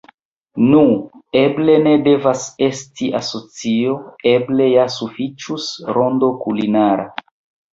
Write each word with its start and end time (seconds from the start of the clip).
Nu, 0.69 0.79
eble 1.41 1.75
ne 1.87 1.93
devas 2.07 2.45
esti 2.69 3.11
asocio; 3.21 3.93
eble 4.35 4.71
ja 4.71 4.89
sufiĉus 4.97 5.69
“Rondo 5.99 6.33
Kulinara. 6.47 7.07